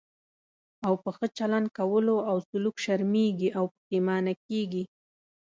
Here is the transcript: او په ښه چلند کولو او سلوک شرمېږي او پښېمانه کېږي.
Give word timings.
او 0.85 0.93
په 1.03 1.09
ښه 1.15 1.27
چلند 1.37 1.67
کولو 1.77 2.15
او 2.29 2.37
سلوک 2.49 2.75
شرمېږي 2.83 3.49
او 3.57 3.65
پښېمانه 3.73 4.33
کېږي. 4.47 4.83